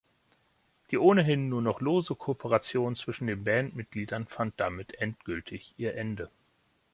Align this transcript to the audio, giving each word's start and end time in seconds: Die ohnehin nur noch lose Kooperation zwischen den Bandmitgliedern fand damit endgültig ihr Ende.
Die 0.89 0.97
ohnehin 0.97 1.47
nur 1.47 1.61
noch 1.61 1.79
lose 1.79 2.15
Kooperation 2.15 2.95
zwischen 2.95 3.27
den 3.27 3.43
Bandmitgliedern 3.43 4.25
fand 4.25 4.59
damit 4.59 4.95
endgültig 4.95 5.75
ihr 5.77 5.93
Ende. 5.93 6.31